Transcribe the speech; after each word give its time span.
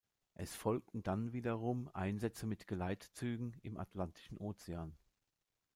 Es 0.33 0.55
folgten 0.55 1.03
dann 1.03 1.31
wiederum 1.31 1.87
Einsätze 1.93 2.47
mit 2.47 2.65
Geleitzügen 2.67 3.55
im 3.61 3.77
Atlantischen 3.77 4.35
Ozean. 4.37 4.97